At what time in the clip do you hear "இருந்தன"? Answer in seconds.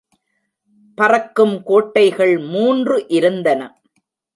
3.07-3.61